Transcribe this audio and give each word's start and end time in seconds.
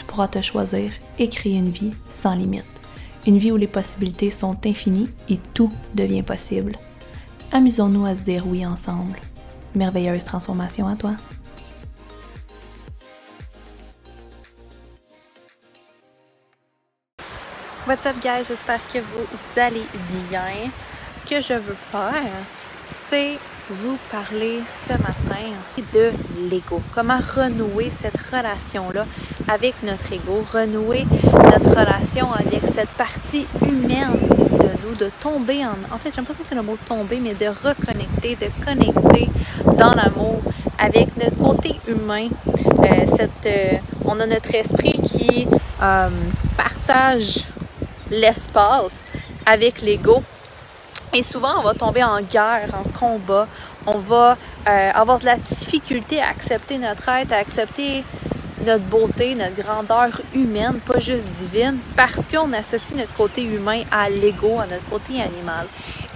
tu 0.00 0.06
pourras 0.06 0.28
te 0.28 0.40
choisir 0.40 0.92
et 1.18 1.28
créer 1.28 1.56
une 1.56 1.70
vie 1.70 1.92
sans 2.08 2.34
limite. 2.34 2.64
Une 3.26 3.36
vie 3.36 3.52
où 3.52 3.58
les 3.58 3.66
possibilités 3.66 4.30
sont 4.30 4.56
infinies 4.66 5.10
et 5.28 5.36
tout 5.52 5.70
devient 5.94 6.22
possible. 6.22 6.78
Amusons-nous 7.52 8.06
à 8.06 8.16
se 8.16 8.22
dire 8.22 8.46
oui 8.46 8.64
ensemble. 8.64 9.18
Merveilleuse 9.74 10.24
transformation 10.24 10.88
à 10.88 10.96
toi. 10.96 11.16
What's 17.86 18.06
up 18.06 18.16
guys, 18.22 18.44
j'espère 18.48 18.80
que 18.90 19.00
vous 19.00 19.60
allez 19.60 19.84
bien. 20.30 20.70
Ce 21.12 21.28
que 21.28 21.42
je 21.42 21.54
veux 21.54 21.76
faire, 21.90 22.24
c'est 22.86 23.38
vous 23.68 23.98
parler 24.10 24.60
ce 24.88 24.92
matin 24.92 25.44
de 25.92 26.10
l'ego. 26.50 26.82
Comment 26.94 27.18
renouer 27.18 27.90
cette 28.00 28.16
relation-là 28.16 29.06
avec 29.50 29.82
notre 29.82 30.12
ego, 30.12 30.44
renouer 30.52 31.06
notre 31.24 31.70
relation 31.70 32.32
avec 32.32 32.62
cette 32.72 32.90
partie 32.90 33.46
humaine 33.62 34.18
de 34.20 34.68
nous, 34.86 34.94
de 34.96 35.10
tomber 35.22 35.64
en... 35.64 35.94
En 35.94 35.98
fait, 35.98 36.14
j'aime 36.14 36.24
pas 36.24 36.34
si 36.34 36.42
c'est 36.48 36.54
le 36.54 36.62
mot 36.62 36.78
tomber, 36.86 37.18
mais 37.20 37.34
de 37.34 37.46
reconnecter, 37.46 38.36
de 38.36 38.48
connecter 38.64 39.28
dans 39.76 39.92
l'amour 39.92 40.40
avec 40.78 41.16
notre 41.16 41.36
côté 41.36 41.80
humain. 41.88 42.28
Euh, 42.80 43.26
euh, 43.46 43.72
on 44.04 44.20
a 44.20 44.26
notre 44.26 44.54
esprit 44.54 44.98
qui 45.02 45.46
euh, 45.82 46.08
partage 46.56 47.44
l'espace 48.10 49.00
avec 49.46 49.82
l'ego. 49.82 50.22
Et 51.12 51.22
souvent, 51.24 51.58
on 51.58 51.62
va 51.62 51.74
tomber 51.74 52.04
en 52.04 52.20
guerre, 52.20 52.70
en 52.72 52.88
combat. 52.98 53.48
On 53.86 53.98
va 53.98 54.36
euh, 54.68 54.90
avoir 54.94 55.18
de 55.18 55.24
la 55.24 55.36
difficulté 55.36 56.20
à 56.20 56.28
accepter 56.28 56.78
notre 56.78 57.08
être, 57.08 57.32
à 57.32 57.36
accepter 57.36 58.04
notre 58.64 58.84
beauté, 58.84 59.34
notre 59.34 59.56
grandeur 59.56 60.20
humaine, 60.34 60.80
pas 60.86 60.98
juste 61.00 61.24
divine, 61.38 61.78
parce 61.96 62.26
qu'on 62.26 62.52
associe 62.52 62.98
notre 62.98 63.12
côté 63.14 63.42
humain 63.42 63.82
à 63.90 64.08
l'ego, 64.10 64.58
à 64.60 64.66
notre 64.66 64.88
côté 64.88 65.20
animal. 65.20 65.66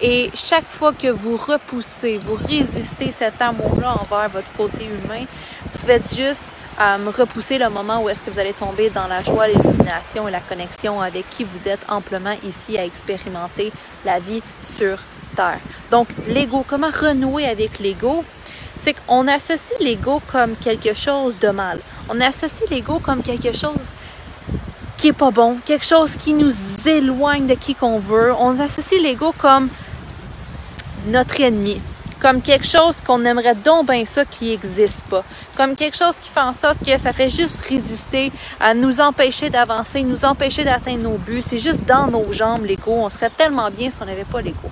Et 0.00 0.30
chaque 0.34 0.66
fois 0.66 0.92
que 0.92 1.08
vous 1.08 1.36
repoussez, 1.36 2.18
vous 2.18 2.34
résistez 2.34 3.12
cet 3.12 3.40
amour-là 3.40 3.96
envers 4.00 4.28
votre 4.28 4.52
côté 4.56 4.84
humain, 4.84 5.24
vous 5.62 5.86
faites 5.86 6.14
juste 6.14 6.52
euh, 6.80 6.96
repousser 7.16 7.56
le 7.58 7.70
moment 7.70 8.02
où 8.02 8.08
est-ce 8.08 8.22
que 8.22 8.30
vous 8.30 8.38
allez 8.38 8.52
tomber 8.52 8.90
dans 8.90 9.06
la 9.06 9.22
joie, 9.22 9.46
l'illumination 9.46 10.26
et 10.28 10.30
la 10.30 10.40
connexion 10.40 11.00
avec 11.00 11.28
qui 11.30 11.44
vous 11.44 11.68
êtes 11.68 11.80
amplement 11.88 12.34
ici 12.42 12.76
à 12.76 12.84
expérimenter 12.84 13.72
la 14.04 14.18
vie 14.18 14.42
sur 14.62 14.98
Terre. 15.36 15.58
Donc, 15.90 16.08
l'ego, 16.28 16.64
comment 16.66 16.90
renouer 16.90 17.46
avec 17.46 17.78
l'ego? 17.78 18.24
C'est 18.84 18.94
qu'on 19.06 19.26
associe 19.28 19.80
l'ego 19.80 20.20
comme 20.30 20.54
quelque 20.56 20.92
chose 20.92 21.38
de 21.38 21.48
mal. 21.48 21.78
On 22.10 22.20
associe 22.20 22.68
l'ego 22.70 22.98
comme 22.98 23.22
quelque 23.22 23.52
chose 23.52 23.80
qui 24.98 25.08
est 25.08 25.12
pas 25.14 25.30
bon, 25.30 25.56
quelque 25.64 25.86
chose 25.86 26.16
qui 26.16 26.34
nous 26.34 26.52
éloigne 26.84 27.46
de 27.46 27.54
qui 27.54 27.74
qu'on 27.74 27.98
veut. 27.98 28.34
On 28.38 28.60
associe 28.60 29.02
l'ego 29.02 29.34
comme 29.38 29.70
notre 31.06 31.40
ennemi, 31.40 31.80
comme 32.20 32.42
quelque 32.42 32.66
chose 32.66 33.00
qu'on 33.00 33.24
aimerait 33.24 33.54
donc 33.54 33.90
bien 33.90 34.04
ça 34.04 34.26
qui 34.26 34.50
n'existe 34.50 35.02
pas, 35.04 35.24
comme 35.56 35.76
quelque 35.76 35.96
chose 35.96 36.16
qui 36.22 36.28
fait 36.28 36.40
en 36.40 36.52
sorte 36.52 36.78
que 36.84 36.98
ça 36.98 37.14
fait 37.14 37.30
juste 37.30 37.60
résister 37.66 38.32
à 38.60 38.74
nous 38.74 39.00
empêcher 39.00 39.48
d'avancer, 39.48 40.02
nous 40.02 40.26
empêcher 40.26 40.64
d'atteindre 40.64 41.04
nos 41.04 41.16
buts. 41.16 41.42
C'est 41.42 41.58
juste 41.58 41.84
dans 41.86 42.06
nos 42.06 42.30
jambes 42.34 42.66
l'ego. 42.66 42.92
On 42.92 43.08
serait 43.08 43.30
tellement 43.30 43.70
bien 43.70 43.90
si 43.90 43.96
on 44.02 44.04
n'avait 44.04 44.24
pas 44.24 44.42
l'ego. 44.42 44.70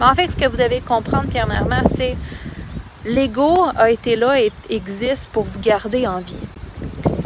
Mais 0.00 0.06
en 0.06 0.14
fait, 0.14 0.28
ce 0.32 0.36
que 0.36 0.48
vous 0.48 0.56
devez 0.56 0.80
comprendre 0.80 1.28
premièrement, 1.30 1.82
c'est 1.96 2.16
l'ego 3.04 3.66
a 3.76 3.90
été 3.90 4.16
là 4.16 4.40
et 4.40 4.52
existe 4.70 5.28
pour 5.30 5.44
vous 5.44 5.60
garder 5.60 6.06
en 6.06 6.20
vie. 6.20 6.34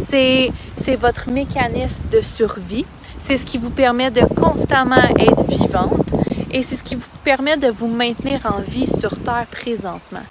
C'est, 0.08 0.50
votre 0.96 1.28
mécanisme 1.30 2.08
de 2.10 2.20
survie. 2.20 2.86
C'est 3.18 3.38
ce 3.38 3.44
qui 3.44 3.58
vous 3.58 3.70
permet 3.70 4.12
de 4.12 4.20
constamment 4.20 5.02
être 5.18 5.42
vivante 5.48 6.12
et 6.52 6.62
c'est 6.62 6.76
ce 6.76 6.84
qui 6.84 6.94
vous 6.94 7.08
permet 7.24 7.56
de 7.56 7.68
vous 7.68 7.88
maintenir 7.88 8.40
en 8.44 8.60
vie 8.60 8.86
sur 8.86 9.10
Terre 9.18 9.46
présentement. 9.50 10.22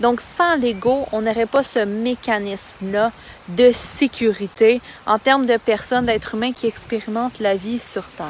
Donc, 0.00 0.20
sans 0.20 0.56
l'ego, 0.56 1.06
on 1.12 1.22
n'aurait 1.22 1.46
pas 1.46 1.62
ce 1.62 1.78
mécanisme-là 1.78 3.10
de 3.48 3.70
sécurité 3.72 4.82
en 5.06 5.18
termes 5.18 5.46
de 5.46 5.56
personnes, 5.56 6.06
d'êtres 6.06 6.34
humains 6.34 6.52
qui 6.52 6.66
expérimentent 6.66 7.40
la 7.40 7.54
vie 7.54 7.78
sur 7.78 8.04
Terre. 8.16 8.26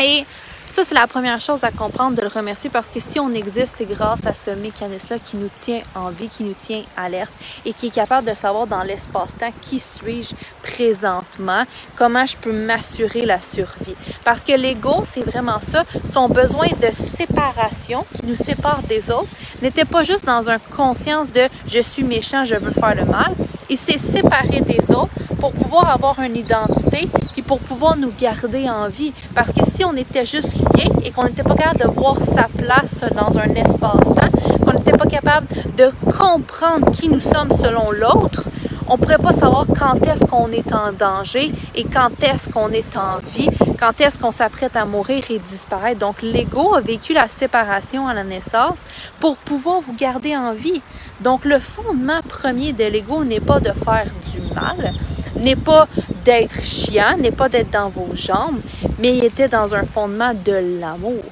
Et 0.00 0.24
ça, 0.72 0.84
c'est 0.84 0.94
la 0.94 1.06
première 1.06 1.40
chose 1.40 1.64
à 1.64 1.70
comprendre, 1.70 2.16
de 2.16 2.22
le 2.22 2.28
remercier 2.28 2.70
parce 2.70 2.88
que 2.88 3.00
si 3.00 3.18
on 3.20 3.32
existe, 3.32 3.74
c'est 3.76 3.84
grâce 3.84 4.26
à 4.26 4.34
ce 4.34 4.50
mécanisme-là 4.50 5.18
qui 5.18 5.36
nous 5.36 5.50
tient 5.56 5.80
en 5.94 6.10
vie, 6.10 6.28
qui 6.28 6.44
nous 6.44 6.54
tient 6.60 6.82
alerte 6.96 7.32
et 7.64 7.72
qui 7.72 7.88
est 7.88 7.94
capable 7.94 8.28
de 8.28 8.34
savoir 8.34 8.66
dans 8.66 8.82
l'espace-temps 8.82 9.52
qui 9.60 9.80
suis-je 9.80 10.34
présentement, 10.62 11.64
comment 11.96 12.26
je 12.26 12.36
peux 12.36 12.52
m'assurer 12.52 13.24
la 13.24 13.40
survie. 13.40 13.94
Parce 14.24 14.44
que 14.44 14.52
l'ego, 14.52 15.02
c'est 15.10 15.24
vraiment 15.24 15.60
ça, 15.60 15.84
son 16.10 16.28
besoin 16.28 16.68
de 16.68 16.90
séparation 17.16 18.04
qui 18.14 18.26
nous 18.26 18.36
sépare 18.36 18.82
des 18.82 19.10
autres 19.10 19.28
n'était 19.62 19.84
pas 19.84 20.04
juste 20.04 20.24
dans 20.26 20.48
un 20.48 20.58
conscience 20.58 21.32
de 21.32 21.48
je 21.66 21.80
suis 21.80 22.04
méchant, 22.04 22.44
je 22.44 22.54
veux 22.54 22.72
faire 22.72 22.94
le 22.94 23.04
mal. 23.04 23.32
Il 23.70 23.76
s'est 23.76 23.98
séparé 23.98 24.60
des 24.60 24.90
autres 24.90 25.10
pour 25.38 25.52
pouvoir 25.52 25.90
avoir 25.90 26.20
une 26.20 26.36
identité 26.36 27.08
et 27.36 27.42
pour 27.42 27.58
pouvoir 27.60 27.96
nous 27.96 28.12
garder 28.18 28.68
en 28.68 28.88
vie. 28.88 29.12
Parce 29.34 29.52
que 29.52 29.64
si 29.64 29.84
on 29.84 29.94
était 29.94 30.24
juste 30.24 30.54
liés 30.76 30.90
et 31.04 31.10
qu'on 31.10 31.24
n'était 31.24 31.42
pas 31.42 31.54
capable 31.54 31.80
de 31.80 31.88
voir 31.88 32.16
sa 32.20 32.48
place 32.48 33.00
dans 33.14 33.38
un 33.38 33.54
espace-temps, 33.54 34.64
qu'on 34.64 34.72
n'était 34.72 34.96
pas 34.96 35.06
capable 35.06 35.46
de 35.76 35.90
comprendre 36.10 36.90
qui 36.92 37.08
nous 37.08 37.20
sommes 37.20 37.52
selon 37.52 37.90
l'autre, 37.92 38.48
on 38.90 38.96
pourrait 38.96 39.18
pas 39.18 39.32
savoir 39.32 39.66
quand 39.66 40.02
est-ce 40.06 40.24
qu'on 40.24 40.50
est 40.50 40.72
en 40.72 40.92
danger 40.92 41.52
et 41.74 41.84
quand 41.84 42.10
est-ce 42.22 42.48
qu'on 42.48 42.70
est 42.70 42.96
en 42.96 43.18
vie, 43.34 43.50
quand 43.78 44.00
est-ce 44.00 44.18
qu'on 44.18 44.32
s'apprête 44.32 44.76
à 44.76 44.86
mourir 44.86 45.22
et 45.30 45.38
disparaître. 45.38 46.00
Donc 46.00 46.22
l'ego 46.22 46.74
a 46.74 46.80
vécu 46.80 47.12
la 47.12 47.28
séparation 47.28 48.08
à 48.08 48.14
la 48.14 48.24
naissance 48.24 48.78
pour 49.20 49.36
pouvoir 49.36 49.80
vous 49.80 49.92
garder 49.94 50.36
en 50.36 50.54
vie. 50.54 50.80
Donc 51.20 51.44
le 51.44 51.58
fondement 51.58 52.22
premier 52.26 52.72
de 52.72 52.84
l'ego 52.84 53.24
n'est 53.24 53.40
pas 53.40 53.60
de 53.60 53.72
faire 53.72 54.06
du 54.32 54.40
mal, 54.54 54.92
n'est 55.38 55.56
pas 55.56 55.88
d'être 56.24 56.62
chiant, 56.62 57.16
n'est 57.18 57.30
pas 57.30 57.48
d'être 57.48 57.70
dans 57.70 57.88
vos 57.88 58.14
jambes, 58.14 58.60
mais 58.98 59.16
il 59.16 59.24
était 59.24 59.48
dans 59.48 59.74
un 59.74 59.84
fondement 59.84 60.34
de 60.34 60.78
l'amour. 60.80 61.24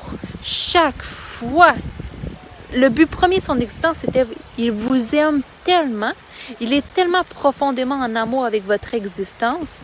Chaque 0.42 1.02
fois, 1.02 1.74
le 2.74 2.88
but 2.88 3.06
premier 3.06 3.38
de 3.40 3.44
son 3.44 3.58
existence, 3.58 3.98
c'était 4.00 4.26
il 4.58 4.70
vous 4.70 5.14
aime 5.14 5.42
tellement, 5.64 6.12
il 6.60 6.72
est 6.72 6.84
tellement 6.94 7.24
profondément 7.28 7.96
en 7.96 8.14
amour 8.14 8.44
avec 8.44 8.64
votre 8.64 8.94
existence 8.94 9.80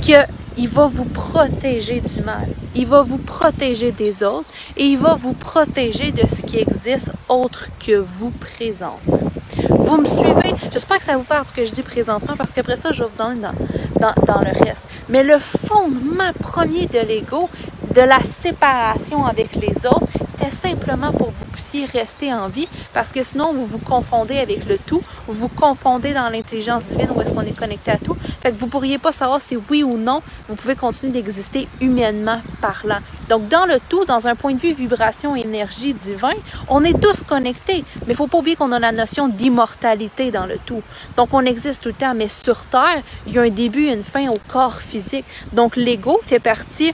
qu'il 0.00 0.68
va 0.68 0.86
vous 0.86 1.04
protéger 1.04 2.00
du 2.00 2.22
mal. 2.22 2.48
Il 2.74 2.86
va 2.86 3.02
vous 3.02 3.18
protéger 3.18 3.92
des 3.92 4.22
autres 4.22 4.48
et 4.76 4.84
il 4.84 4.98
va 4.98 5.14
vous 5.14 5.32
protéger 5.32 6.12
de 6.12 6.26
ce 6.26 6.42
qui 6.42 6.58
existe 6.58 7.10
autre 7.28 7.68
que 7.84 7.96
vous 7.96 8.30
présent. 8.30 8.98
Vous 9.68 9.96
me 9.96 10.06
suivez? 10.06 10.54
J'espère 10.72 10.98
que 10.98 11.04
ça 11.04 11.16
vous 11.16 11.24
parle 11.24 11.44
ce 11.46 11.52
que 11.52 11.64
je 11.64 11.72
dis 11.72 11.82
présentement 11.82 12.34
parce 12.36 12.52
qu'après 12.52 12.76
ça, 12.76 12.92
je 12.92 13.02
vais 13.02 13.08
vous 13.12 13.20
emmener 13.20 13.40
dans, 13.40 13.52
dans, 14.00 14.34
dans 14.34 14.40
le 14.40 14.52
reste. 14.64 14.82
Mais 15.08 15.22
le 15.22 15.38
fondement 15.38 16.32
premier 16.40 16.86
de 16.86 16.98
l'ego, 17.00 17.48
de 17.94 18.02
la 18.02 18.20
séparation 18.22 19.26
avec 19.26 19.56
les 19.56 19.86
autres, 19.86 20.06
c'était 20.28 20.50
simplement 20.50 21.12
pour 21.12 21.28
que 21.28 21.38
vous 21.40 21.50
puissiez 21.52 21.86
rester 21.86 22.32
en 22.32 22.48
vie 22.48 22.68
parce 22.94 23.10
que 23.10 23.22
sinon 23.22 23.52
vous 23.52 23.66
vous 23.66 23.78
confondez 23.78 24.38
avec 24.38 24.66
le 24.66 24.78
tout, 24.78 25.02
vous 25.26 25.34
vous 25.34 25.48
confondez 25.48 26.14
dans 26.14 26.28
l'intelligence 26.28 26.84
divine 26.84 27.08
où 27.14 27.20
est-ce 27.20 27.32
qu'on 27.32 27.42
est 27.42 27.58
connecté 27.58 27.90
à 27.90 27.96
tout. 27.96 28.16
Fait 28.42 28.52
que 28.52 28.56
vous 28.56 28.68
pourriez 28.68 28.98
pas 28.98 29.12
savoir 29.12 29.40
si 29.40 29.56
oui 29.68 29.82
ou 29.82 29.98
non 29.98 30.22
vous 30.48 30.54
pouvez 30.54 30.76
continuer 30.76 31.12
d'exister 31.12 31.66
humainement 31.80 32.40
parlant. 32.60 33.00
Donc 33.28 33.48
dans 33.48 33.66
le 33.66 33.78
tout, 33.88 34.04
dans 34.04 34.26
un 34.28 34.36
point 34.36 34.54
de 34.54 34.60
vue 34.60 34.72
vibration, 34.72 35.34
énergie 35.34 35.92
divin, 35.92 36.32
on 36.68 36.84
est 36.84 36.98
tous 37.00 37.22
connectés, 37.22 37.84
mais 38.06 38.14
faut 38.14 38.28
pas 38.28 38.38
oublier 38.38 38.56
qu'on 38.56 38.72
a 38.72 38.78
la 38.78 38.92
notion 38.92 39.28
d'immortalité 39.28 40.30
dans 40.30 40.46
le 40.46 40.58
tout. 40.64 40.82
Donc 41.16 41.28
on 41.32 41.42
existe 41.42 41.82
tout 41.82 41.88
le 41.88 41.94
temps, 41.94 42.14
mais 42.14 42.28
sur 42.28 42.64
Terre, 42.66 43.02
il 43.26 43.34
y 43.34 43.38
a 43.38 43.42
un 43.42 43.50
début 43.50 43.86
et 43.86 43.94
une 43.94 44.04
fin 44.04 44.28
au 44.28 44.38
corps 44.48 44.80
physique. 44.80 45.24
Donc 45.52 45.76
l'ego 45.76 46.20
fait 46.24 46.40
partie 46.40 46.92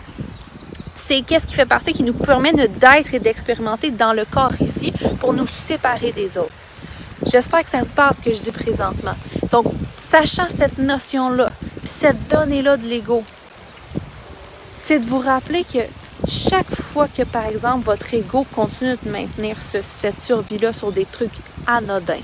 c'est 1.06 1.22
qu'est-ce 1.22 1.46
qui 1.46 1.54
fait 1.54 1.66
partie 1.66 1.92
qui 1.92 2.02
nous 2.02 2.12
permet 2.12 2.52
d'être 2.52 3.14
et 3.14 3.18
d'expérimenter 3.18 3.90
dans 3.90 4.12
le 4.12 4.24
corps 4.24 4.60
ici 4.60 4.92
pour 5.20 5.32
nous 5.32 5.46
séparer 5.46 6.12
des 6.12 6.36
autres. 6.36 6.52
J'espère 7.26 7.62
que 7.62 7.70
ça 7.70 7.78
vous 7.78 7.86
parle 7.86 8.14
ce 8.14 8.22
que 8.22 8.34
je 8.34 8.40
dis 8.40 8.50
présentement. 8.50 9.14
Donc, 9.52 9.66
sachant 9.94 10.48
cette 10.48 10.78
notion-là, 10.78 11.50
cette 11.84 12.28
donnée-là 12.28 12.76
de 12.76 12.86
l'ego, 12.86 13.22
c'est 14.76 14.98
de 14.98 15.06
vous 15.06 15.20
rappeler 15.20 15.64
que 15.64 15.78
chaque 16.28 16.74
fois 16.74 17.06
que, 17.08 17.22
par 17.22 17.46
exemple, 17.46 17.84
votre 17.84 18.12
ego 18.12 18.44
continue 18.54 18.96
de 19.04 19.10
maintenir 19.10 19.56
cette 19.60 20.20
survie-là 20.20 20.72
sur 20.72 20.90
des 20.90 21.04
trucs 21.04 21.30
anodins, 21.66 22.14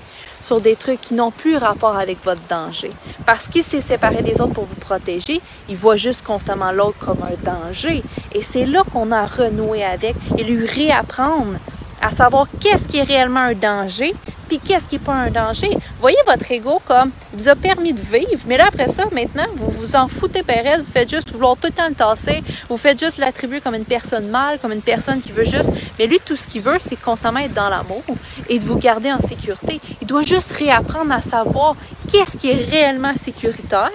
sur 0.42 0.60
des 0.60 0.76
trucs 0.76 1.00
qui 1.00 1.14
n'ont 1.14 1.30
plus 1.30 1.56
rapport 1.56 1.96
avec 1.96 2.24
votre 2.24 2.42
danger. 2.48 2.90
Parce 3.24 3.48
qu'il 3.48 3.62
s'est 3.62 3.80
séparé 3.80 4.22
des 4.22 4.40
autres 4.40 4.52
pour 4.52 4.64
vous 4.64 4.76
protéger, 4.76 5.40
il 5.68 5.76
voit 5.76 5.96
juste 5.96 6.24
constamment 6.24 6.72
l'autre 6.72 6.98
comme 6.98 7.22
un 7.22 7.36
danger. 7.42 8.02
Et 8.34 8.42
c'est 8.42 8.66
là 8.66 8.82
qu'on 8.92 9.12
a 9.12 9.24
renoué 9.26 9.84
avec 9.84 10.14
et 10.36 10.44
lui 10.44 10.66
réapprendre 10.66 11.54
à 12.00 12.10
savoir 12.10 12.46
qu'est-ce 12.60 12.88
qui 12.88 12.98
est 12.98 13.04
réellement 13.04 13.40
un 13.40 13.54
danger, 13.54 14.14
qu'est-ce 14.58 14.84
qui 14.84 14.96
n'est 14.96 15.04
pas 15.04 15.12
un 15.12 15.30
danger? 15.30 15.70
Voyez 16.00 16.18
votre 16.26 16.50
ego 16.50 16.80
comme 16.86 17.10
il 17.32 17.40
vous 17.40 17.48
a 17.48 17.54
permis 17.54 17.92
de 17.92 18.00
vivre, 18.00 18.42
mais 18.46 18.56
là 18.56 18.66
après 18.68 18.88
ça, 18.88 19.04
maintenant, 19.12 19.46
vous 19.56 19.70
vous 19.70 19.96
en 19.96 20.08
foutez 20.08 20.42
elle, 20.48 20.82
vous 20.82 20.92
faites 20.92 21.10
juste 21.10 21.30
vouloir 21.30 21.56
tout 21.56 21.68
le 21.68 21.72
temps 21.72 21.88
le 21.88 21.94
tasser, 21.94 22.42
vous 22.68 22.76
faites 22.76 22.98
juste 22.98 23.18
l'attribuer 23.18 23.60
comme 23.60 23.74
une 23.74 23.84
personne 23.84 24.28
mal, 24.28 24.58
comme 24.58 24.72
une 24.72 24.82
personne 24.82 25.20
qui 25.20 25.32
veut 25.32 25.44
juste. 25.44 25.70
Mais 25.98 26.06
lui, 26.06 26.20
tout 26.24 26.36
ce 26.36 26.46
qu'il 26.46 26.62
veut, 26.62 26.78
c'est 26.80 27.00
constamment 27.00 27.40
être 27.40 27.54
dans 27.54 27.68
l'amour 27.68 28.02
et 28.48 28.58
de 28.58 28.64
vous 28.64 28.76
garder 28.76 29.12
en 29.12 29.20
sécurité. 29.20 29.80
Il 30.00 30.06
doit 30.06 30.22
juste 30.22 30.52
réapprendre 30.52 31.12
à 31.12 31.20
savoir 31.20 31.76
qu'est-ce 32.10 32.36
qui 32.36 32.50
est 32.50 32.64
réellement 32.70 33.14
sécuritaire 33.14 33.90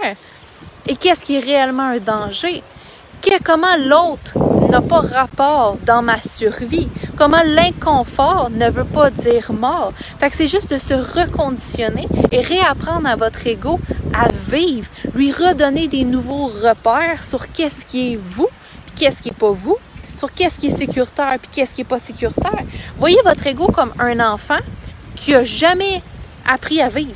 et 0.87 0.95
qu'est-ce 0.95 1.23
qui 1.23 1.35
est 1.35 1.39
réellement 1.39 1.83
un 1.83 1.99
danger. 1.99 2.63
Comment 3.43 3.75
l'autre 3.77 4.37
n'a 4.69 4.81
pas 4.81 4.99
rapport 4.99 5.77
dans 5.85 6.01
ma 6.01 6.21
survie? 6.21 6.89
Comment 7.15 7.41
l'inconfort 7.43 8.49
ne 8.49 8.69
veut 8.69 8.85
pas 8.85 9.09
dire 9.09 9.51
mort? 9.53 9.93
Fait 10.19 10.29
que 10.29 10.35
c'est 10.35 10.47
juste 10.47 10.71
de 10.71 10.77
se 10.77 10.93
reconditionner 10.93 12.07
et 12.31 12.41
réapprendre 12.41 13.07
à 13.07 13.15
votre 13.15 13.45
ego 13.47 13.79
à 14.13 14.27
vivre, 14.49 14.87
lui 15.13 15.31
redonner 15.31 15.87
des 15.87 16.03
nouveaux 16.03 16.47
repères 16.47 17.23
sur 17.23 17.51
qu'est-ce 17.51 17.85
qui 17.85 18.13
est 18.13 18.19
vous, 18.21 18.49
qu'est-ce 18.95 19.21
qui 19.21 19.29
est 19.29 19.31
pas 19.31 19.51
vous, 19.51 19.77
sur 20.17 20.33
qu'est-ce 20.33 20.59
qui 20.59 20.67
est 20.67 20.77
sécuritaire, 20.77 21.37
puis 21.39 21.49
qu'est-ce 21.53 21.73
qui 21.73 21.81
est 21.81 21.85
pas 21.85 21.99
sécuritaire. 21.99 22.63
Voyez 22.97 23.19
votre 23.23 23.45
ego 23.45 23.67
comme 23.67 23.93
un 23.99 24.19
enfant 24.19 24.59
qui 25.15 25.35
a 25.35 25.43
jamais 25.43 26.01
appris 26.47 26.81
à 26.81 26.89
vivre. 26.89 27.15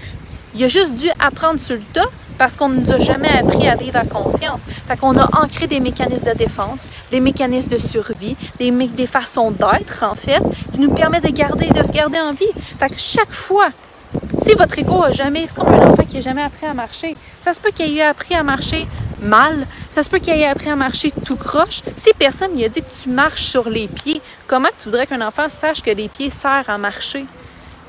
Il 0.55 0.63
a 0.63 0.67
juste 0.67 0.93
dû 0.95 1.09
apprendre 1.19 1.59
sur 1.59 1.75
le 1.75 1.81
tas 1.93 2.09
parce 2.41 2.57
qu'on 2.57 2.69
ne 2.69 2.81
nous 2.81 2.91
a 2.91 2.97
jamais 2.97 3.29
appris 3.37 3.67
à 3.67 3.75
vivre 3.75 3.97
à 3.97 4.03
conscience. 4.03 4.63
Fait 4.87 4.97
qu'on 4.97 5.15
a 5.15 5.29
ancré 5.43 5.67
des 5.67 5.79
mécanismes 5.79 6.31
de 6.31 6.35
défense, 6.35 6.87
des 7.11 7.19
mécanismes 7.19 7.69
de 7.69 7.77
survie, 7.77 8.35
des, 8.57 9.05
façons 9.05 9.51
d'être, 9.51 10.03
en 10.03 10.15
fait, 10.15 10.41
qui 10.73 10.79
nous 10.79 10.91
permettent 10.91 11.23
de 11.23 11.29
garder, 11.29 11.67
de 11.67 11.83
se 11.83 11.91
garder 11.91 12.19
en 12.19 12.33
vie. 12.33 12.51
Fait 12.79 12.89
que 12.89 12.97
chaque 12.97 13.31
fois, 13.31 13.69
si 14.43 14.55
votre 14.55 14.79
ego 14.79 15.03
a 15.03 15.11
jamais, 15.11 15.45
c'est 15.47 15.55
comme 15.55 15.71
un 15.71 15.91
enfant 15.91 16.01
qui 16.01 16.15
n'a 16.15 16.21
jamais 16.21 16.41
appris 16.41 16.65
à 16.65 16.73
marcher, 16.73 17.15
ça 17.45 17.53
se 17.53 17.61
peut 17.61 17.69
qu'il 17.69 17.95
ait 17.95 18.01
appris 18.01 18.33
à 18.33 18.41
marcher 18.41 18.87
mal, 19.21 19.67
ça 19.91 20.01
se 20.01 20.09
peut 20.09 20.17
qu'il 20.17 20.33
ait 20.33 20.47
appris 20.47 20.71
à 20.71 20.75
marcher 20.75 21.13
tout 21.23 21.35
croche. 21.35 21.83
Si 21.95 22.11
personne 22.17 22.55
lui 22.55 22.65
a 22.65 22.69
dit 22.69 22.81
que 22.81 23.03
tu 23.03 23.09
marches 23.09 23.43
sur 23.43 23.69
les 23.69 23.87
pieds, 23.87 24.19
comment 24.47 24.69
tu 24.79 24.85
voudrais 24.85 25.05
qu'un 25.05 25.21
enfant 25.21 25.45
sache 25.47 25.83
que 25.83 25.91
les 25.91 26.09
pieds 26.09 26.31
servent 26.31 26.71
à 26.71 26.79
marcher? 26.79 27.27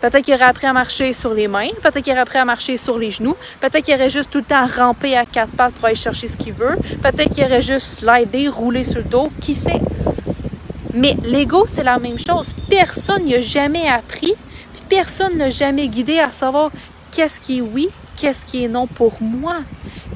Peut-être 0.02 0.24
qu'il 0.24 0.34
aurait 0.34 0.46
appris 0.46 0.66
à 0.66 0.72
marcher 0.72 1.12
sur 1.12 1.32
les 1.32 1.46
mains, 1.46 1.68
peut-être 1.80 2.02
qu'il 2.02 2.12
aurait 2.12 2.22
appris 2.22 2.38
à 2.38 2.44
marcher 2.44 2.76
sur 2.76 2.98
les 2.98 3.12
genoux, 3.12 3.36
peut-être 3.60 3.84
qu'il 3.84 3.94
aurait 3.94 4.10
juste 4.10 4.32
tout 4.32 4.38
le 4.38 4.44
temps 4.44 4.66
rampé 4.66 5.16
à 5.16 5.24
quatre 5.24 5.52
pattes 5.52 5.74
pour 5.74 5.86
aller 5.86 5.94
chercher 5.94 6.26
ce 6.26 6.36
qu'il 6.36 6.54
veut, 6.54 6.76
peut-être 7.00 7.32
qu'il 7.32 7.44
aurait 7.44 7.62
juste 7.62 8.00
slidé, 8.00 8.48
roulé 8.48 8.82
sur 8.82 8.98
le 8.98 9.04
dos, 9.04 9.30
qui 9.40 9.54
sait? 9.54 9.80
Mais 10.92 11.16
l'ego, 11.22 11.66
c'est 11.68 11.84
la 11.84 12.00
même 12.00 12.18
chose. 12.18 12.52
Personne 12.68 13.26
n'y 13.26 13.36
a 13.36 13.40
jamais 13.40 13.88
appris, 13.88 14.34
personne 14.88 15.38
n'a 15.38 15.50
jamais 15.50 15.86
guidé 15.86 16.18
à 16.18 16.32
savoir 16.32 16.72
qu'est-ce 17.12 17.40
qui 17.40 17.58
est 17.58 17.62
oui, 17.62 17.88
qu'est-ce 18.16 18.44
qui 18.44 18.64
est 18.64 18.68
non 18.68 18.86
pour 18.86 19.20
moi? 19.20 19.56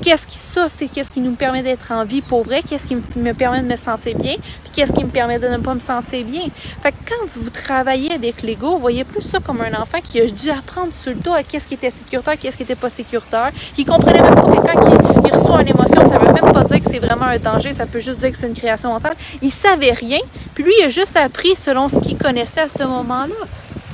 Qu'est-ce 0.03 0.27
qui 0.27 0.37
ça, 0.37 0.69
c'est 0.69 0.89
qu'est-ce 0.89 1.11
qui 1.11 1.21
nous 1.21 1.33
permet 1.33 1.63
d'être 1.63 1.91
en 1.91 2.05
vie 2.05 2.21
pour 2.21 2.43
vrai, 2.43 2.63
qu'est-ce 2.63 2.87
qui 2.87 2.97
me 2.97 3.33
permet 3.33 3.63
de 3.63 3.67
me 3.67 3.77
sentir 3.77 4.17
bien, 4.19 4.35
puis 4.37 4.71
qu'est-ce 4.75 4.93
qui 4.93 5.05
me 5.05 5.11
permet 5.11 5.39
de 5.39 5.49
ne 5.49 5.59
pas 5.59 5.75
me 5.75 5.81
sentir 5.81 6.25
bien? 6.25 6.43
Fait 6.83 6.93
que 6.93 6.97
quand 7.09 7.27
vous 7.35 7.51
travaillez 7.51 8.13
avec 8.13 8.43
l'ego, 8.43 8.73
vous 8.73 8.79
voyez 8.79 9.05
plus 9.05 9.23
ça 9.23 9.39
comme 9.41 9.61
un 9.61 9.73
enfant 9.81 9.99
qui 10.03 10.21
a 10.21 10.27
dû 10.27 10.51
apprendre 10.51 10.93
sur 10.93 11.13
le 11.13 11.19
dos 11.19 11.33
à 11.33 11.43
qu'est-ce 11.43 11.67
qui 11.67 11.75
était 11.75 11.91
sécuritaire, 11.91 12.35
qu'est-ce 12.39 12.57
qui 12.57 12.63
n'était 12.63 12.77
pas 12.77 12.91
sécuritaire, 12.91 13.51
qui 13.75 13.85
comprenait 13.85 14.23
même 14.23 14.35
pas 14.35 14.43
quand 14.43 14.99
il, 15.25 15.35
reçoit 15.35 15.63
une 15.63 15.69
émotion, 15.69 16.01
ça 16.09 16.19
veut 16.19 16.33
même 16.33 16.53
pas 16.53 16.65
dire 16.65 16.83
que 16.83 16.91
c'est 16.91 16.99
vraiment 16.99 17.27
un 17.27 17.39
danger, 17.39 17.73
ça 17.73 17.87
peut 17.87 18.01
juste 18.01 18.21
dire 18.21 18.31
que 18.31 18.37
c'est 18.37 18.47
une 18.47 18.55
création 18.55 18.91
mentale. 18.93 19.15
Il 19.43 19.51
savait 19.51 19.93
rien, 19.93 20.21
puis 20.55 20.65
lui, 20.65 20.73
il 20.81 20.85
a 20.85 20.89
juste 20.89 21.17
appris 21.17 21.57
selon 21.57 21.89
ce 21.89 21.99
qu'il 21.99 22.17
connaissait 22.19 22.61
à 22.61 22.69
ce 22.69 22.85
moment-là. 22.85 23.35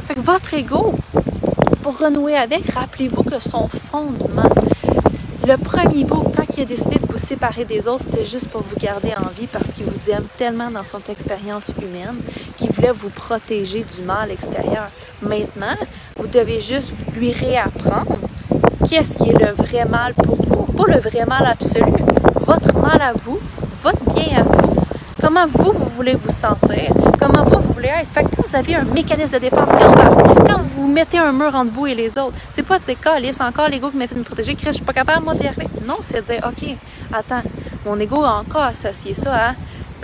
Fait 0.09 0.15
que 0.15 0.21
votre 0.21 0.53
ego, 0.55 0.95
pour 1.82 1.99
renouer 1.99 2.37
avec, 2.37 2.70
rappelez-vous 2.70 3.25
que 3.25 3.40
son 3.40 3.69
fondement, 3.69 4.49
le 5.46 5.56
premier 5.56 6.05
bout, 6.05 6.23
quand 6.34 6.44
il 6.56 6.62
a 6.62 6.64
décidé 6.64 6.96
de 7.00 7.06
vous 7.06 7.19
séparer 7.19 7.64
des 7.64 7.88
autres, 7.88 8.05
c'était 8.08 8.25
juste 8.25 8.49
pour 8.49 8.62
vous 8.62 8.76
garder 8.79 9.12
en 9.17 9.29
vie 9.37 9.49
parce 9.49 9.73
qu'il 9.73 9.84
vous 9.84 10.11
aime 10.11 10.25
tellement 10.38 10.70
dans 10.70 10.84
son 10.84 11.00
expérience 11.11 11.70
humaine 11.82 12.17
qu'il 12.56 12.70
voulait 12.70 12.93
vous 12.93 13.11
protéger 13.11 13.84
du 13.96 14.02
mal 14.02 14.31
extérieur. 14.31 14.88
Maintenant, 15.23 15.75
vous 16.17 16.29
devez 16.29 16.61
juste 16.61 16.94
lui 17.17 17.32
réapprendre 17.32 18.17
qu'est-ce 18.88 19.19
qui 19.19 19.31
est 19.31 19.38
le 19.38 19.52
vrai 19.52 19.84
mal 19.84 20.14
pour 20.14 20.37
vous. 20.37 20.73
Pas 20.73 20.93
le 20.93 21.00
vrai 21.00 21.25
mal 21.26 21.46
absolu, 21.46 21.93
votre 22.46 22.79
mal 22.79 23.02
à 23.02 23.12
vous, 23.12 23.40
votre 23.82 24.05
bien 24.14 24.38
à 24.38 24.43
vous 24.44 24.81
comment 25.23 25.47
vous, 25.47 25.73
vous 25.73 25.89
voulez 25.97 26.17
vous 26.17 26.33
sentir, 26.33 26.93
comment 27.19 27.45
vous, 27.45 27.63
vous 27.63 27.73
voulez 27.75 27.89
être? 27.89 28.11
Fait 28.11 28.25
que 28.25 28.29
quand 28.35 28.43
vous 28.45 28.57
avez 28.57 28.75
un 28.75 28.85
mécanisme 28.85 29.35
de 29.35 29.39
défense 29.39 29.69
qui 29.69 29.85
embarque, 29.85 30.49
quand 30.49 30.61
vous 30.75 30.89
mettez 30.89 31.19
un 31.19 31.33
mur 31.33 31.55
entre 31.55 31.71
vous 31.73 31.87
et 31.87 31.95
les 31.95 32.11
autres, 32.19 32.35
c'est 32.53 32.67
pas 32.67 32.81
de 32.81 32.85
dire, 32.85 32.97
c'est 33.33 33.43
encore 33.43 33.69
l'ego 33.69 33.91
qui 33.91 33.97
m'a 33.97 34.09
fait 34.09 34.17
me 34.17 34.25
protéger, 34.25 34.57
Chris, 34.57 34.67
je 34.67 34.73
suis 34.73 34.85
pas 34.85 34.93
capable, 34.93 35.25
moi, 35.25 35.35
d'y 35.35 35.47
arriver. 35.47 35.69
Non, 35.87 35.99
c'est 36.03 36.27
dire, 36.27 36.41
OK, 36.45 36.69
attends, 37.13 37.43
mon 37.87 37.99
ego 38.01 38.25
a 38.25 38.41
encore 38.41 38.65
associé 38.65 39.15
ça 39.15 39.33
à 39.33 39.55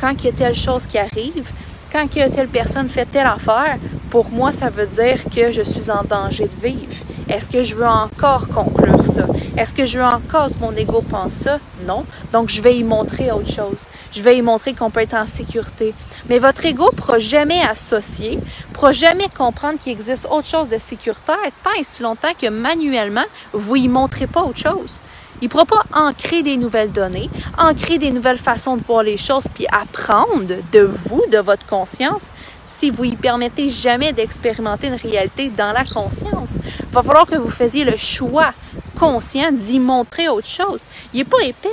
quand 0.01 0.13
il 0.23 0.27
y 0.27 0.29
a 0.29 0.33
telle 0.33 0.55
chose 0.55 0.87
qui 0.87 0.99
arrive, 0.99 1.51
quand 1.93 2.07
il 2.15 2.19
y 2.19 2.23
a 2.23 2.31
telle 2.31 2.49
personne 2.49 2.89
fait 2.89 3.07
telle 3.07 3.27
affaire, 3.27 3.79
pour 4.11 4.31
moi, 4.31 4.53
ça 4.53 4.71
veut 4.71 4.87
dire 4.87 5.25
que 5.35 5.51
je 5.51 5.63
suis 5.63 5.91
en 5.91 6.05
danger 6.05 6.49
de 6.49 6.67
vivre. 6.67 6.95
Est-ce 7.29 7.49
que 7.49 7.63
je 7.63 7.75
veux 7.75 7.87
encore 7.87 8.49
conclure 8.49 9.05
ça? 9.05 9.27
Est-ce 9.57 9.75
que 9.75 9.85
je 9.85 9.99
veux 9.99 10.05
encore 10.05 10.49
que 10.49 10.61
mon 10.61 10.75
ego 10.77 11.03
pense 11.03 11.33
ça? 11.33 11.59
Non. 11.87 12.05
Donc, 12.33 12.49
je 12.49 12.63
vais 12.63 12.77
y 12.77 12.85
montrer 12.85 13.33
autre 13.33 13.51
chose. 13.51 13.77
Je 14.13 14.23
vais 14.23 14.37
y 14.37 14.43
montrer 14.43 14.75
qu'on 14.75 14.91
peut 14.91 15.01
être 15.01 15.15
en 15.15 15.27
sécurité. 15.27 15.95
Mais 16.29 16.39
votre 16.39 16.65
ego 16.65 16.91
ne 16.93 16.97
pourra 16.97 17.19
jamais 17.19 17.61
associer, 17.63 18.37
ne 18.37 18.75
pourra 18.75 18.93
jamais 18.93 19.29
comprendre 19.29 19.79
qu'il 19.79 19.93
existe 19.93 20.27
autre 20.31 20.49
chose 20.49 20.69
de 20.69 20.79
sécuritaire 20.79 21.37
tant 21.63 21.73
et 21.79 21.85
si 21.85 22.03
longtemps 22.03 22.33
que 22.41 22.49
manuellement, 22.49 23.27
vous 23.53 23.77
y 23.77 23.89
montrez 23.89 24.27
pas 24.27 24.43
autre 24.43 24.59
chose. 24.59 24.99
Il 25.41 25.45
ne 25.45 25.51
pourra 25.51 25.67
pas 25.67 25.85
ancrer 25.95 26.43
des 26.43 26.57
nouvelles 26.57 26.91
données, 26.91 27.31
ancrer 27.57 27.99
des 27.99 28.11
nouvelles 28.11 28.39
façons 28.39 28.77
de 28.77 28.83
voir 28.83 29.05
les 29.05 29.17
choses, 29.17 29.45
puis 29.55 29.67
apprendre 29.71 30.55
de 30.73 30.81
vous, 30.81 31.23
de 31.31 31.39
votre 31.39 31.65
conscience, 31.67 32.25
si 32.67 32.91
vous 32.91 33.05
y 33.05 33.15
permettez 33.15 33.71
jamais 33.71 34.13
d'expérimenter 34.13 34.89
une 34.89 34.95
réalité 34.95 35.49
dans 35.51 35.73
la 35.73 35.85
conscience. 35.85 36.55
Il 36.81 36.93
va 36.93 37.03
falloir 37.03 37.27
que 37.27 37.37
vous 37.37 37.51
faisiez 37.51 37.85
le 37.85 37.97
choix 37.97 38.53
conscient 38.99 39.53
d'y 39.53 39.79
montrer 39.79 40.29
autre 40.29 40.49
chose. 40.49 40.83
Il 41.15 41.19
n'est 41.19 41.25
pas 41.25 41.43
épais. 41.45 41.69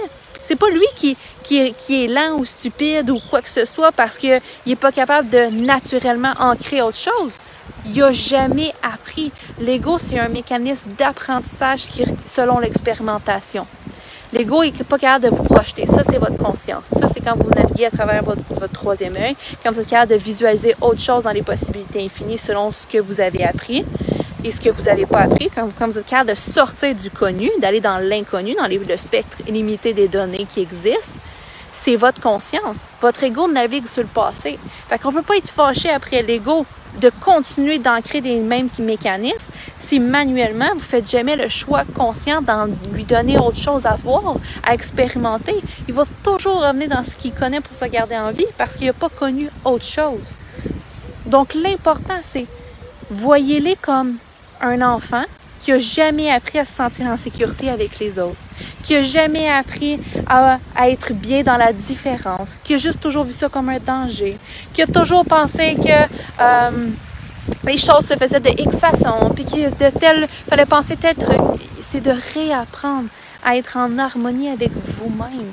C'est 0.47 0.55
pas 0.55 0.69
lui 0.69 0.85
qui, 0.95 1.17
est 1.57 2.07
lent 2.07 2.37
ou 2.37 2.45
stupide 2.45 3.09
ou 3.09 3.19
quoi 3.31 3.41
que 3.41 3.49
ce 3.49 3.65
soit 3.65 3.91
parce 3.91 4.19
qu'il 4.19 4.39
n'est 4.67 4.75
pas 4.75 4.91
capable 4.91 5.27
de 5.29 5.63
naturellement 5.63 6.33
ancrer 6.39 6.83
autre 6.83 6.97
chose. 6.97 7.39
Il 7.87 7.97
n'a 7.97 8.11
jamais 8.11 8.71
appris. 8.83 9.31
L'ego, 9.59 9.97
c'est 9.97 10.19
un 10.19 10.27
mécanisme 10.27 10.91
d'apprentissage 10.97 11.87
selon 12.25 12.59
l'expérimentation. 12.59 13.65
L'ego 14.33 14.63
n'est 14.63 14.71
pas 14.71 14.99
capable 14.99 15.25
de 15.25 15.29
vous 15.35 15.43
projeter. 15.43 15.87
Ça, 15.87 16.03
c'est 16.07 16.19
votre 16.19 16.37
conscience. 16.37 16.85
Ça, 16.85 17.07
c'est 17.11 17.21
quand 17.21 17.35
vous 17.37 17.49
naviguez 17.49 17.85
à 17.85 17.91
travers 17.91 18.23
votre, 18.23 18.41
troisième 18.71 19.15
œil, 19.15 19.35
quand 19.63 19.71
vous 19.71 19.79
êtes 19.79 19.87
capable 19.87 20.11
de 20.11 20.17
visualiser 20.17 20.75
autre 20.81 21.01
chose 21.01 21.23
dans 21.23 21.31
les 21.31 21.41
possibilités 21.41 22.03
infinies 22.03 22.37
selon 22.37 22.71
ce 22.71 22.85
que 22.85 22.99
vous 22.99 23.19
avez 23.19 23.43
appris 23.45 23.83
et 24.45 24.51
ce 24.51 24.61
que 24.61 24.69
vous 24.69 24.83
n'avez 24.83 25.07
pas 25.07 25.21
appris. 25.21 25.49
Quand, 25.49 25.87
vous 25.87 25.97
êtes 25.97 26.05
capable 26.05 26.29
de 26.29 26.35
sortir 26.35 26.93
du 26.93 27.09
connu, 27.09 27.49
d'aller 27.59 27.81
dans 27.81 27.97
l'inconnu, 27.97 28.53
dans 28.53 28.67
le 28.67 28.97
spectre 28.97 29.37
illimité 29.47 29.93
des 29.93 30.07
données 30.07 30.45
qui 30.47 30.61
existent, 30.61 31.19
c'est 31.73 31.95
votre 31.95 32.21
conscience. 32.21 32.81
Votre 33.01 33.23
ego 33.23 33.47
navigue 33.51 33.87
sur 33.87 34.03
le 34.03 34.07
passé. 34.07 34.59
Fait 34.87 34.99
qu'on 34.99 35.11
peut 35.11 35.23
pas 35.23 35.37
être 35.37 35.49
fâché 35.49 35.89
après 35.89 36.21
l'ego 36.21 36.65
de 37.01 37.11
continuer 37.21 37.79
d'ancrer 37.79 38.21
des 38.21 38.39
mêmes 38.39 38.69
mécanismes 38.79 39.51
si 39.79 39.99
manuellement 39.99 40.73
vous 40.73 40.79
faites 40.79 41.09
jamais 41.09 41.35
le 41.35 41.47
choix 41.47 41.83
conscient 41.95 42.41
d'en 42.41 42.67
lui 42.91 43.03
donner 43.03 43.37
autre 43.37 43.57
chose 43.57 43.85
à 43.85 43.95
voir, 43.95 44.35
à 44.63 44.73
expérimenter, 44.73 45.55
il 45.87 45.93
va 45.93 46.05
toujours 46.23 46.61
revenir 46.65 46.89
dans 46.89 47.03
ce 47.03 47.15
qu'il 47.15 47.33
connaît 47.33 47.61
pour 47.61 47.75
se 47.75 47.85
garder 47.85 48.15
en 48.15 48.31
vie 48.31 48.47
parce 48.57 48.75
qu'il 48.75 48.87
n'a 48.87 48.93
pas 48.93 49.09
connu 49.09 49.49
autre 49.63 49.85
chose. 49.85 50.35
Donc 51.25 51.53
l'important 51.53 52.19
c'est 52.23 52.45
voyez-les 53.11 53.75
comme 53.75 54.17
un 54.61 54.81
enfant 54.81 55.23
qui 55.59 55.71
a 55.71 55.79
jamais 55.79 56.29
appris 56.29 56.59
à 56.59 56.65
se 56.65 56.73
sentir 56.75 57.07
en 57.07 57.17
sécurité 57.17 57.69
avec 57.71 57.97
les 57.99 58.19
autres, 58.19 58.37
qui 58.83 58.95
a 58.95 59.03
jamais 59.03 59.49
appris 59.49 59.99
à, 60.27 60.59
être 60.87 61.11
bien 61.13 61.41
dans 61.41 61.57
la 61.57 61.73
différence, 61.73 62.55
qui 62.63 62.75
a 62.75 62.77
juste 62.77 63.01
toujours 63.01 63.23
vu 63.23 63.33
ça 63.33 63.49
comme 63.49 63.69
un 63.69 63.79
danger, 63.79 64.37
qui 64.73 64.83
a 64.83 64.87
toujours 64.87 65.25
pensé 65.25 65.75
que 65.75 66.13
euh, 66.39 66.85
les 67.63 67.77
choses 67.77 68.05
se 68.05 68.15
faisaient 68.15 68.39
de 68.39 68.49
X 68.49 68.79
façon, 68.79 69.31
puis 69.33 69.43
qu'il 69.43 69.69
de 69.69 70.27
fallait 70.47 70.65
penser 70.65 70.95
tel. 70.97 71.15
C'est 71.89 72.01
de 72.01 72.13
réapprendre 72.33 73.07
à 73.43 73.57
être 73.57 73.77
en 73.77 73.97
harmonie 73.97 74.49
avec 74.49 74.71
vous-même. 74.71 75.51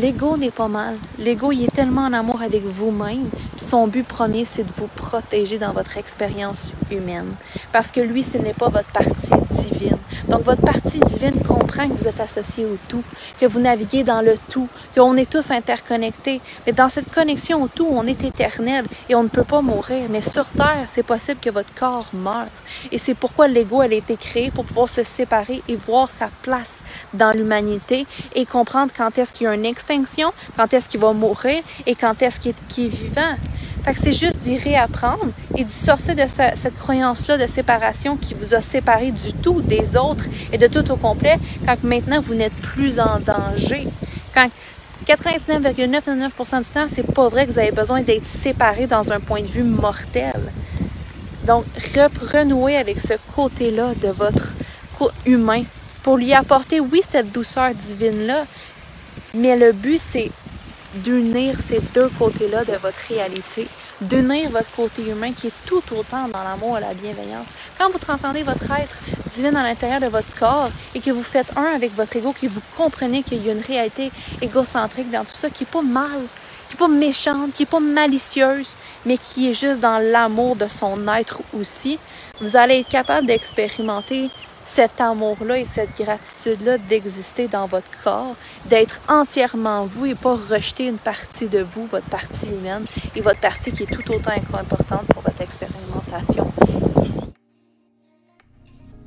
L'ego 0.00 0.38
n'est 0.38 0.50
pas 0.50 0.68
mal. 0.68 0.96
L'ego, 1.18 1.52
il 1.52 1.64
est 1.64 1.74
tellement 1.74 2.06
en 2.06 2.14
amour 2.14 2.40
avec 2.40 2.62
vous-même. 2.64 3.28
Son 3.58 3.86
but 3.86 4.06
premier, 4.06 4.46
c'est 4.46 4.62
de 4.62 4.72
vous 4.74 4.86
protéger 4.86 5.58
dans 5.58 5.72
votre 5.72 5.98
expérience 5.98 6.72
humaine. 6.90 7.28
Parce 7.70 7.90
que 7.90 8.00
lui, 8.00 8.22
ce 8.22 8.38
n'est 8.38 8.54
pas 8.54 8.70
votre 8.70 8.90
partie 8.92 9.34
divine. 9.50 9.98
Donc, 10.26 10.42
votre 10.42 10.62
partie 10.62 11.00
divine 11.00 11.42
comprend 11.46 11.86
que 11.86 11.92
vous 11.94 12.08
êtes 12.08 12.20
associé 12.20 12.64
au 12.64 12.78
tout, 12.88 13.02
que 13.38 13.44
vous 13.44 13.60
naviguez 13.60 14.02
dans 14.02 14.22
le 14.22 14.36
tout, 14.48 14.68
qu'on 14.94 15.16
est 15.18 15.28
tous 15.28 15.50
interconnectés. 15.50 16.40
Mais 16.66 16.72
dans 16.72 16.88
cette 16.88 17.12
connexion 17.12 17.62
au 17.62 17.68
tout, 17.68 17.88
on 17.90 18.06
est 18.06 18.24
éternel 18.24 18.86
et 19.10 19.14
on 19.14 19.24
ne 19.24 19.28
peut 19.28 19.44
pas 19.44 19.60
mourir. 19.60 20.06
Mais 20.08 20.22
sur 20.22 20.46
Terre, 20.46 20.86
c'est 20.90 21.02
possible 21.02 21.40
que 21.42 21.50
votre 21.50 21.74
corps 21.74 22.08
meure. 22.14 22.46
Et 22.90 22.96
c'est 22.96 23.14
pourquoi 23.14 23.48
l'ego, 23.48 23.82
elle 23.82 23.92
a 23.92 23.96
été 23.96 24.16
créée 24.16 24.50
pour 24.50 24.64
pouvoir 24.64 24.88
se 24.88 25.02
séparer 25.02 25.62
et 25.68 25.76
voir 25.76 26.10
sa 26.10 26.30
place 26.42 26.84
dans 27.12 27.32
l'humanité 27.36 28.06
et 28.34 28.46
comprendre 28.46 28.92
quand 28.96 29.18
est-ce 29.18 29.34
qu'il 29.34 29.44
y 29.44 29.48
a 29.48 29.54
une 29.54 29.66
quand 30.56 30.72
est-ce 30.74 30.88
qu'il 30.88 31.00
va 31.00 31.12
mourir 31.12 31.62
et 31.86 31.94
quand 31.94 32.20
est-ce 32.22 32.40
qu'il 32.40 32.52
est, 32.52 32.88
vivant. 32.88 33.34
Fait 33.84 33.94
que 33.94 34.00
c'est 34.02 34.12
juste 34.12 34.38
d'y 34.38 34.58
réapprendre 34.58 35.28
et 35.56 35.64
d'y 35.64 35.72
sortir 35.72 36.14
de 36.14 36.24
cette 36.28 36.76
croyance-là 36.78 37.38
de 37.38 37.46
séparation 37.46 38.16
qui 38.16 38.34
vous 38.34 38.54
a 38.54 38.60
séparé 38.60 39.10
du 39.10 39.32
tout, 39.32 39.62
des 39.62 39.96
autres 39.96 40.26
et 40.52 40.58
de 40.58 40.66
tout 40.66 40.90
au 40.90 40.96
complet, 40.96 41.38
quand 41.66 41.82
maintenant 41.82 42.20
vous 42.20 42.34
n'êtes 42.34 42.52
plus 42.52 43.00
en 43.00 43.18
danger. 43.20 43.88
Quand 44.34 44.48
99,99% 45.06 46.62
du 46.62 46.70
temps, 46.70 46.86
c'est 46.94 47.14
pas 47.14 47.28
vrai 47.28 47.46
que 47.46 47.52
vous 47.52 47.58
avez 47.58 47.72
besoin 47.72 48.02
d'être 48.02 48.26
séparé 48.26 48.86
dans 48.86 49.12
un 49.12 49.18
point 49.18 49.40
de 49.40 49.46
vue 49.46 49.62
mortel. 49.62 50.52
Donc, 51.46 51.64
renouer 52.32 52.76
avec 52.76 53.00
ce 53.00 53.14
côté-là 53.34 53.94
de 54.00 54.08
votre 54.08 54.52
humain 55.24 55.64
pour 56.02 56.16
lui 56.16 56.32
apporter, 56.32 56.80
oui, 56.80 57.02
cette 57.08 57.32
douceur 57.32 57.74
divine-là, 57.74 58.44
mais 59.34 59.56
le 59.56 59.72
but, 59.72 60.00
c'est 60.00 60.30
d'unir 60.94 61.56
ces 61.60 61.80
deux 61.94 62.08
côtés-là 62.18 62.64
de 62.64 62.72
votre 62.72 62.98
réalité, 63.08 63.68
d'unir 64.00 64.50
votre 64.50 64.70
côté 64.72 65.08
humain 65.08 65.32
qui 65.32 65.48
est 65.48 65.64
tout 65.66 65.82
autant 65.92 66.26
dans 66.28 66.42
l'amour 66.42 66.78
et 66.78 66.80
la 66.80 66.94
bienveillance. 66.94 67.46
Quand 67.78 67.90
vous 67.90 67.98
transcendez 67.98 68.42
votre 68.42 68.70
être 68.72 68.96
divin 69.34 69.54
à 69.54 69.62
l'intérieur 69.62 70.00
de 70.00 70.06
votre 70.06 70.34
corps 70.38 70.70
et 70.94 71.00
que 71.00 71.10
vous 71.10 71.22
faites 71.22 71.56
un 71.56 71.76
avec 71.76 71.94
votre 71.94 72.16
ego, 72.16 72.32
que 72.32 72.46
vous 72.48 72.62
comprenez 72.76 73.22
qu'il 73.22 73.44
y 73.44 73.50
a 73.50 73.52
une 73.52 73.62
réalité 73.62 74.10
égocentrique 74.42 75.10
dans 75.10 75.24
tout 75.24 75.34
ça 75.34 75.48
qui 75.48 75.62
n'est 75.62 75.70
pas 75.70 75.82
mal, 75.82 76.22
qui 76.68 76.74
n'est 76.74 76.78
pas 76.78 76.88
méchante, 76.88 77.52
qui 77.52 77.62
n'est 77.62 77.66
pas 77.66 77.80
malicieuse, 77.80 78.76
mais 79.06 79.16
qui 79.16 79.48
est 79.48 79.54
juste 79.54 79.80
dans 79.80 79.98
l'amour 79.98 80.56
de 80.56 80.66
son 80.66 81.06
être 81.14 81.40
aussi, 81.58 81.98
vous 82.40 82.56
allez 82.56 82.80
être 82.80 82.88
capable 82.88 83.26
d'expérimenter 83.28 84.28
cet 84.70 85.00
amour-là 85.00 85.58
et 85.58 85.64
cette 85.64 85.96
gratitude-là 85.98 86.78
d'exister 86.78 87.48
dans 87.48 87.66
votre 87.66 87.90
corps, 88.04 88.36
d'être 88.66 89.00
entièrement 89.08 89.84
vous 89.84 90.06
et 90.06 90.14
pas 90.14 90.36
rejeter 90.36 90.86
une 90.86 90.98
partie 90.98 91.48
de 91.48 91.60
vous, 91.60 91.86
votre 91.86 92.06
partie 92.06 92.46
humaine 92.46 92.84
et 93.16 93.20
votre 93.20 93.40
partie 93.40 93.72
qui 93.72 93.82
est 93.82 93.86
tout 93.86 94.12
autant 94.12 94.30
importante 94.30 95.06
pour 95.12 95.22
votre 95.22 95.40
expérimentation 95.42 96.52
ici. 97.02 97.39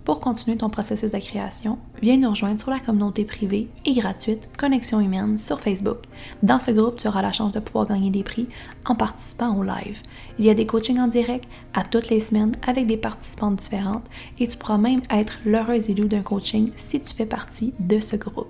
Pour 0.06 0.20
continuer 0.20 0.58
ton 0.58 0.70
processus 0.70 1.12
de 1.12 1.20
création, 1.20 1.78
viens 2.02 2.18
nous 2.18 2.30
rejoindre 2.30 2.60
sur 2.60 2.70
la 2.70 2.82
communauté 2.82 3.24
privée 3.24 3.70
et 3.86 3.94
gratuite 3.94 4.50
Connexion 4.58 5.00
Humaine 5.00 5.38
sur 5.38 5.62
Facebook. 5.62 6.00
Dans 6.42 6.60
ce 6.60 6.72
groupe, 6.72 6.98
tu 6.98 7.08
auras 7.08 7.22
la 7.22 7.32
chance 7.32 7.54
de 7.54 7.62
pouvoir 7.62 7.88
gagner 7.88 8.10
des 8.10 8.24
prix 8.24 8.50
en 8.86 8.96
participant 8.96 9.56
au 9.58 9.64
live. 9.64 10.02
Il 10.40 10.46
y 10.46 10.50
a 10.50 10.56
des 10.56 10.66
coachings 10.66 11.00
en 11.00 11.08
direct 11.08 11.48
à 11.74 11.86
toutes 11.86 12.10
les 12.10 12.20
semaines 12.20 12.52
avec 12.68 12.86
des 12.86 12.98
participantes 12.98 13.56
différentes 13.56 14.04
et 14.40 14.48
tu 14.48 14.58
pourras 14.58 14.78
même 14.78 15.02
être 15.10 15.40
l'heureuse 15.46 15.90
élu 15.90 16.10
d'un 16.10 16.22
coaching 16.22 16.70
si 16.76 17.00
tu 17.00 17.14
fais 17.14 17.26
partie 17.26 17.74
de 17.80 18.02
ce 18.02 18.18
groupe. 18.18 18.50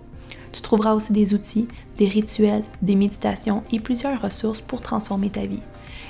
Tu 0.54 0.62
trouveras 0.64 0.96
aussi 0.96 1.14
des 1.14 1.36
outils, 1.36 1.68
des 2.00 2.08
rituels, 2.08 2.64
des 2.82 2.96
méditations 2.96 3.64
et 3.72 3.80
plusieurs 3.80 4.20
ressources 4.20 4.62
pour 4.62 4.82
transformer 4.82 5.30
ta 5.30 5.46
vie. 5.46 5.62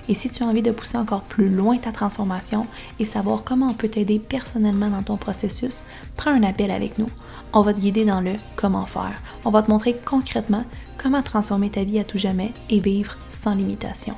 Et 0.09 0.13
si 0.13 0.29
tu 0.29 0.43
as 0.43 0.47
envie 0.47 0.61
de 0.61 0.71
pousser 0.71 0.97
encore 0.97 1.21
plus 1.21 1.49
loin 1.49 1.77
ta 1.77 1.91
transformation 1.91 2.67
et 2.99 3.05
savoir 3.05 3.43
comment 3.43 3.69
on 3.69 3.73
peut 3.73 3.87
t'aider 3.87 4.19
personnellement 4.19 4.89
dans 4.89 5.03
ton 5.03 5.17
processus, 5.17 5.83
prends 6.17 6.31
un 6.31 6.43
appel 6.43 6.71
avec 6.71 6.97
nous. 6.97 7.09
On 7.53 7.61
va 7.61 7.73
te 7.73 7.79
guider 7.79 8.05
dans 8.05 8.21
le 8.21 8.33
comment 8.55 8.85
faire. 8.85 9.21
On 9.45 9.49
va 9.49 9.61
te 9.61 9.71
montrer 9.71 9.95
concrètement 10.05 10.65
comment 10.97 11.21
transformer 11.21 11.69
ta 11.69 11.83
vie 11.83 11.99
à 11.99 12.03
tout 12.03 12.17
jamais 12.17 12.51
et 12.69 12.79
vivre 12.79 13.17
sans 13.29 13.55
limitation. 13.55 14.15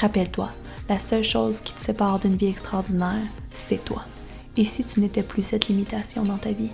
Rappelle-toi, 0.00 0.50
la 0.88 0.98
seule 0.98 1.24
chose 1.24 1.60
qui 1.60 1.72
te 1.72 1.80
sépare 1.80 2.18
d'une 2.18 2.36
vie 2.36 2.46
extraordinaire, 2.46 3.22
c'est 3.50 3.84
toi. 3.84 4.02
Et 4.56 4.64
si 4.64 4.84
tu 4.84 5.00
n'étais 5.00 5.22
plus 5.22 5.42
cette 5.42 5.68
limitation 5.68 6.24
dans 6.24 6.38
ta 6.38 6.50
vie? 6.50 6.70